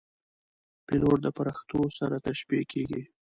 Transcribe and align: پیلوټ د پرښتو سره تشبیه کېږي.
پیلوټ 0.85 1.17
د 1.23 1.27
پرښتو 1.37 1.79
سره 1.99 2.15
تشبیه 2.27 2.63
کېږي. 2.71 3.01